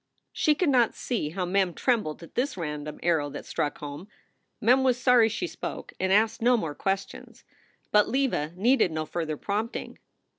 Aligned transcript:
She 0.33 0.55
could 0.55 0.69
not 0.69 0.95
see 0.95 1.29
how 1.29 1.45
Mem 1.45 1.75
trembled 1.75 2.23
at 2.23 2.33
this 2.33 2.57
random 2.57 2.99
arrow 3.03 3.29
that 3.29 3.45
struck 3.45 3.77
home. 3.77 4.07
Mem 4.59 4.83
was 4.83 4.99
sorry 4.99 5.29
she 5.29 5.45
spoke 5.45 5.93
and 5.99 6.11
asked 6.11 6.41
no 6.41 6.57
more 6.57 6.73
questions. 6.73 7.43
But 7.91 8.09
Leva 8.09 8.51
needed 8.55 8.91
no 8.91 9.05
further 9.05 9.37
prompting. 9.37 9.99